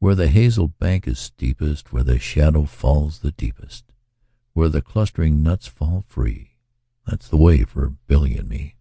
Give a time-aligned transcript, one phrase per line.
[0.00, 3.90] Where the hazel bank is steepest, Where the shadow falls the deepest,
[4.52, 6.58] Where the clustering nuts fall free,
[7.06, 8.76] 15 That 's the way for Billy and me.